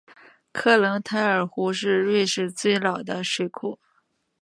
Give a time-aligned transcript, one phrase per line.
[0.51, 3.77] 克隆泰尔湖是瑞士最老的水库。